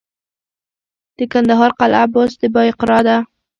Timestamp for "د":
1.17-1.19, 2.41-2.43